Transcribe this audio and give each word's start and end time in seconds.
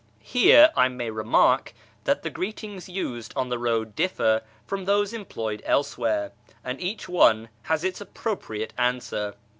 ").Here 0.37 0.71
I 0.75 0.87
may 0.87 1.11
remark 1.11 1.75
tliat 2.05 2.23
the 2.23 2.31
greetings 2.31 2.89
used 2.89 3.33
on 3.35 3.49
the 3.49 3.59
road 3.59 3.95
dil'ler 3.95 4.41
from 4.65 4.83
tliose 4.87 5.13
employed 5.13 5.61
elsewhere, 5.63 6.31
and 6.63 6.81
each 6.81 7.07
one 7.07 7.49
has 7.65 7.83
its 7.83 8.01
appropriate 8.01 8.73
answer. 8.79 9.35